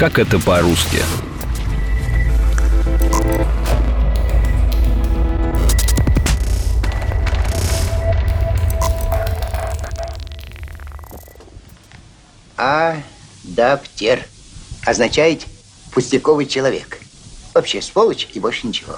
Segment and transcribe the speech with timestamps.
[0.00, 1.02] Как это по-русски?
[12.56, 14.24] Адаптер
[14.86, 15.44] означает
[15.92, 16.98] пустяковый человек.
[17.52, 18.96] Вообще сволочь и больше ничего.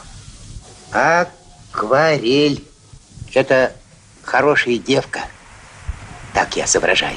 [0.93, 2.64] Акварель–
[3.35, 3.72] это
[4.22, 5.22] хорошая девка.
[6.32, 7.16] Так я соображаю.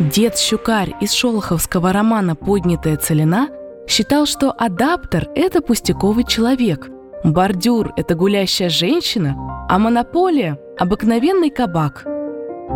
[0.00, 3.50] Дед Щукарь из шолоховского романа «Поднятая целина»
[3.86, 6.88] считал, что адаптер– это пустяковый человек,
[7.22, 9.36] бордюр– это гулящая женщина,
[9.68, 12.06] а монополия– обыкновенный кабак.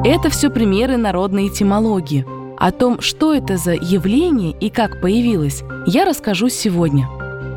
[0.05, 2.27] Это все примеры народной этимологии.
[2.59, 7.09] О том, что это за явление и как появилось, я расскажу сегодня.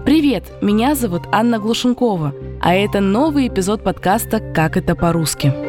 [0.05, 5.66] Привет, меня зовут Анна Глушенкова, а это новый эпизод подкаста «Как это по-русски».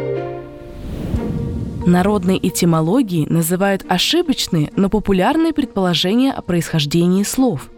[1.89, 7.71] Народной этимологией называют ошибочные, но популярные предположения о происхождении слов.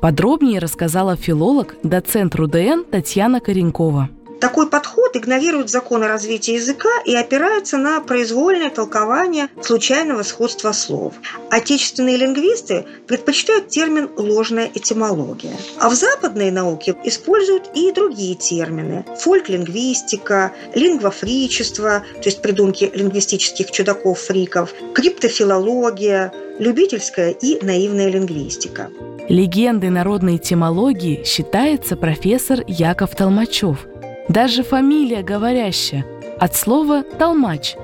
[0.00, 4.08] Подробнее рассказала филолог, доцент РУДН Татьяна Коренкова–
[4.40, 11.14] такой подход игнорирует законы развития языка и опирается на произвольное толкование случайного сходства слов.
[11.50, 15.56] Отечественные лингвисты предпочитают термин «ложная этимология».
[15.80, 24.72] А в западной науке используют и другие термины– фольк-лингвистика, лингвофричество, то есть придумки лингвистических чудаков-фриков,
[24.94, 28.90] криптофилология, любительская и наивная лингвистика.
[29.28, 33.86] Легендой народной этимологии считается профессор Яков Толмачев–
[34.28, 36.04] даже фамилия говорящая,
[36.38, 37.74] от слова «толмач».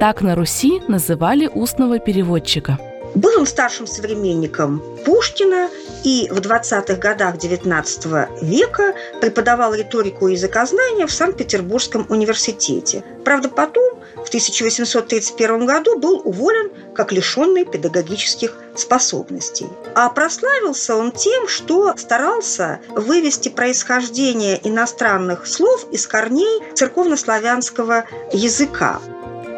[0.00, 2.78] Так на Руси называли устного переводчика.
[3.14, 5.68] Был он старшим современником Пушкина
[6.02, 13.04] и в 20-х годах XIX века преподавал риторику и языкознание в Санкт-Петербургском университете.
[13.24, 13.91] Правда, потом,
[14.32, 19.66] 1831 году, был уволен как лишенный педагогических способностей.
[19.94, 29.00] А прославился он тем, что старался вывести происхождение иностранных слов из корней церковнославянского языка.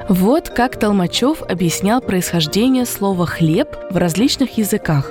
[0.09, 5.11] Вот как Толмачев объяснял происхождение слова «хлеб» в различных языках.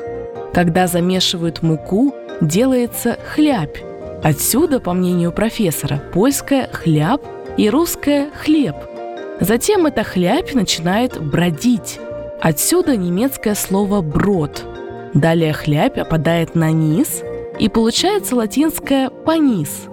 [0.53, 3.81] Когда замешивают муку, делается «хлябь».
[4.23, 7.22] Отсюда, по мнению профессора, польское «хляб»
[7.57, 8.75] и русское «хлеб».
[9.40, 12.00] Затем эта хлябь начинает бродить.
[12.42, 14.64] Отсюда немецкое слово «брод».
[15.14, 17.22] Далее хлябь опадает на низ,
[17.60, 19.88] и получается латинское «понис».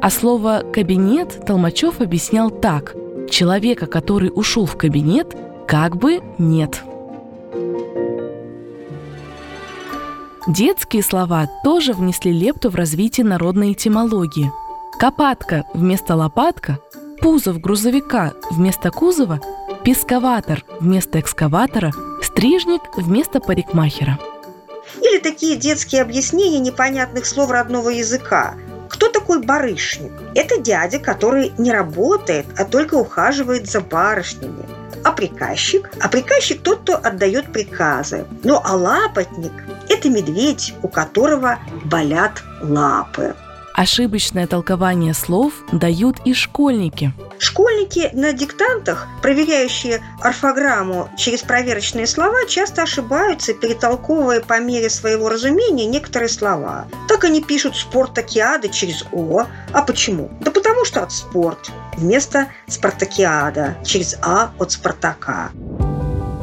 [0.00, 2.94] А слово «кабинет» Толмачев объяснял так–
[3.30, 5.36] Человека, который ушел в кабинет,
[5.66, 6.82] как бы нет.
[10.48, 14.50] Детские слова тоже внесли лепту в развитие народной этимологии.
[14.98, 16.80] Копатка вместо лопатка,
[17.20, 19.40] пузов грузовика вместо кузова,
[19.84, 21.92] песковатор вместо экскаватора,
[22.22, 24.18] стрижник вместо парикмахера.
[25.00, 28.54] Или такие детские объяснения непонятных слов родного языка–
[28.90, 30.12] кто такой барышник?
[30.34, 34.66] Это дядя, который не работает, а только ухаживает за барышнями.
[35.04, 35.90] А приказчик?
[36.00, 38.26] А приказчик тот, кто отдает приказы.
[38.42, 39.52] Ну а лапотник–
[39.88, 43.34] это медведь, у которого болят лапы.
[43.80, 47.14] Ошибочное толкование слов дают и школьники.
[47.38, 55.86] Школьники на диктантах, проверяющие орфограмму через проверочные слова, часто ошибаются, перетолковывая по мере своего разумения
[55.86, 56.88] некоторые слова.
[57.08, 59.46] Так они пишут «спортакиада» через «о».
[59.72, 60.30] А почему?
[60.42, 65.52] Да потому что от «спорт» вместо «спартакиада» через «а» от «спартака».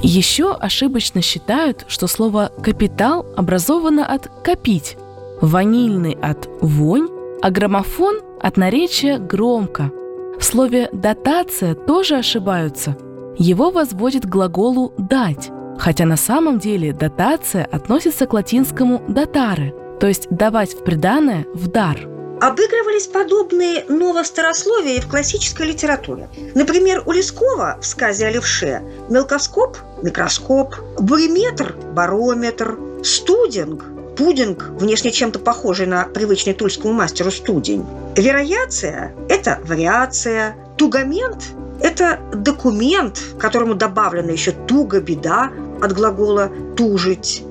[0.01, 4.97] Еще ошибочно считают, что слово «капитал» образовано от «копить»,
[5.39, 9.91] ванильный от «вонь», а граммофон от наречия «громко».
[10.39, 12.95] В слове «дотация» тоже ошибаются.
[13.37, 20.07] Его возводят к глаголу «дать», хотя на самом деле дотация относится к латинскому «дотаре», то
[20.07, 21.97] есть давать в приданное в дар.
[22.39, 26.29] Обыгрывались подобные новостарословия и в классической литературе.
[26.53, 35.39] Например, у Лескова в сказе о левше мелкоскоп– микроскоп, буриметр– барометр, студинг пудинг, внешне чем-то
[35.39, 37.85] похожий на привычный тульскому мастеру студень.
[38.15, 40.55] Верояция– это вариация.
[40.77, 41.45] Тугамент–
[41.81, 47.43] это документ, которому добавлена еще туго, беда от глагола «тужить».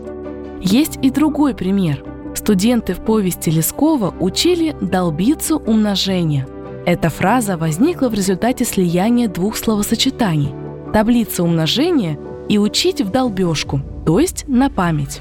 [0.61, 2.05] Есть и другой пример.
[2.35, 6.47] Студенты в повести Лескова учили долбицу умножения.
[6.85, 10.55] Эта фраза возникла в результате слияния двух словосочетаний–
[10.93, 12.19] таблица умножения
[12.49, 15.21] и учить в долбежку, то есть на память.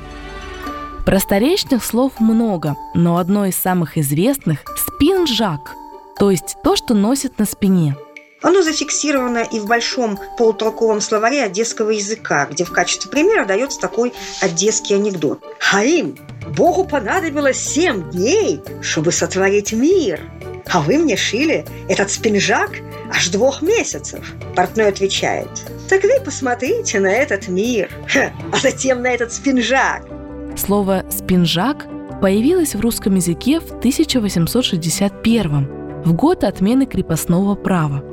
[1.05, 5.75] Просторечных слов много, но одно из самых известных– спинжак,
[6.17, 7.95] то есть то, что носит на спине.
[8.41, 14.13] Оно зафиксировано и в большом полутолковом словаре одесского языка, где в качестве примера дается такой
[14.41, 15.43] одесский анекдот.
[15.59, 16.17] «Хаим,
[16.57, 20.19] Богу понадобилось семь дней, чтобы сотворить мир,
[20.71, 22.71] а вы мне шили этот спинжак
[23.11, 24.33] аж двух месяцев.
[24.55, 25.49] Портной отвечает,
[25.87, 27.91] так вы посмотрите на этот мир,
[28.51, 30.14] а затем на этот спинжак.
[30.55, 31.85] Слово «спинжак»
[32.21, 35.67] появилось в русском языке в 1861
[36.05, 38.03] в год отмены крепостного права.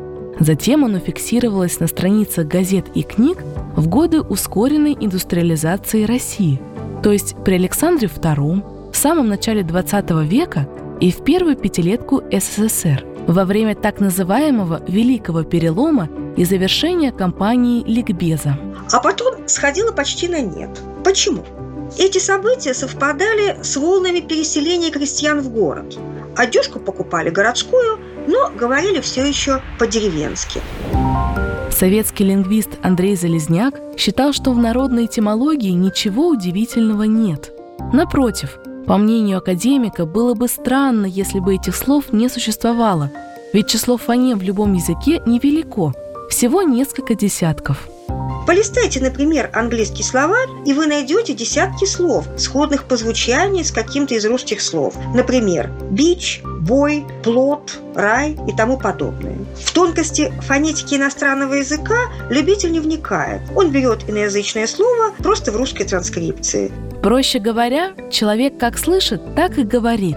[0.40, 3.44] Затем оно фиксировалось на страницах газет и книг
[3.76, 6.60] в годы ускоренной индустриализации России,
[7.02, 10.68] то есть при Александре II, в самом начале XX века
[11.00, 18.58] и в первую пятилетку СССР, во время так называемого «Великого перелома» и завершения кампании Ликбеза.
[18.90, 20.70] А потом сходило почти на нет.
[21.04, 21.44] Почему?
[21.98, 25.98] Эти события совпадали с волнами переселения крестьян в город.
[26.36, 30.60] Одежку покупали городскую, но говорили все еще по-деревенски.
[31.70, 37.52] Советский лингвист Андрей Залезняк считал, что в народной этимологии ничего удивительного нет.
[37.92, 43.10] Напротив, по мнению академика, было бы странно, если бы этих слов не существовало,
[43.52, 45.92] ведь число фонем в любом языке невелико,
[46.30, 47.88] всего несколько десятков–
[48.46, 54.26] Полистайте, например, английский словарь, и вы найдете десятки слов, сходных по звучанию с каким-то из
[54.26, 54.94] русских слов.
[55.14, 59.36] Например, бич, бой, плод, рай и тому подобное.
[59.64, 61.94] В тонкости фонетики иностранного языка
[62.30, 63.42] любитель не вникает.
[63.54, 66.72] Он берет иноязычное слово просто в русской транскрипции.
[67.00, 70.16] Проще говоря, человек как слышит, так и говорит.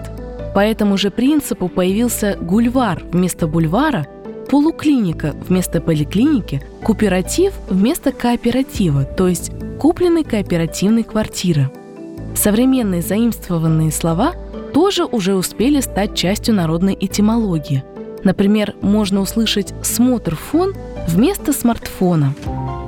[0.52, 4.06] По этому же принципу появился гульвар вместо бульвара–
[4.48, 11.70] полуклиника вместо поликлиники, кооператив вместо кооператива, то есть купленной кооперативной квартиры.
[12.34, 14.34] Современные заимствованные слова
[14.72, 17.82] тоже уже успели стать частью народной этимологии.
[18.24, 20.74] Например, можно услышать «смотр-фон»
[21.08, 22.34] вместо смартфона.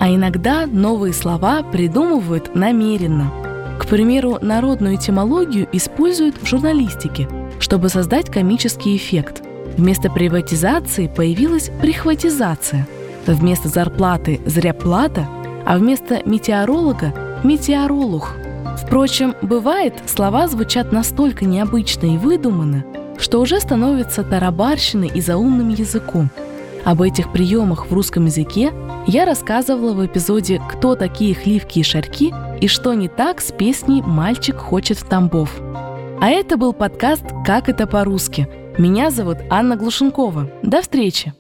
[0.01, 3.33] А иногда новые слова придумывают намеренно.
[3.79, 7.29] К примеру, народную этимологию используют в журналистике,
[7.61, 9.43] чтобы создать комический эффект–
[9.79, 12.89] Вместо приватизации появилась прихватизация.
[13.29, 15.29] Вместо зарплаты– зряплата,
[15.65, 17.15] а вместо метеоролога–
[17.45, 18.35] метеоролух.
[18.83, 22.85] Впрочем, бывает, слова звучат настолько необычно и выдуманно,
[23.19, 26.29] что уже становятся тарабарщиной и заумным языком.
[26.85, 28.73] Об этих приемах в русском языке
[29.07, 34.03] я рассказывала в эпизоде «Кто такие хливки и шарьки» и что не так с песней
[34.03, 35.55] «Мальчик хочет в Тамбов».
[36.21, 38.49] А это был подкаст «Как это по-русски»,
[38.79, 40.51] меня зовут Анна Глушенкова.
[40.63, 41.35] До встречи!